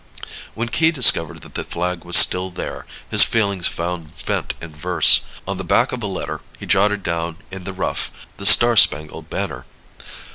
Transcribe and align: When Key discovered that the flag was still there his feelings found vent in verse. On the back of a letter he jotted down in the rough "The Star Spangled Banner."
When 0.55 0.67
Key 0.69 0.89
discovered 0.91 1.41
that 1.43 1.53
the 1.53 1.63
flag 1.63 2.03
was 2.03 2.17
still 2.17 2.49
there 2.49 2.87
his 3.11 3.21
feelings 3.21 3.67
found 3.67 4.17
vent 4.17 4.55
in 4.59 4.73
verse. 4.75 5.21
On 5.47 5.57
the 5.59 5.63
back 5.63 5.91
of 5.91 6.01
a 6.01 6.07
letter 6.07 6.39
he 6.57 6.65
jotted 6.65 7.03
down 7.03 7.37
in 7.51 7.65
the 7.65 7.71
rough 7.73 8.09
"The 8.37 8.47
Star 8.47 8.75
Spangled 8.75 9.29
Banner." 9.29 9.63